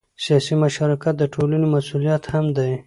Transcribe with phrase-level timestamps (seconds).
[0.23, 2.71] سیاسي مشارکت د ټولنې مسؤلیت هم دی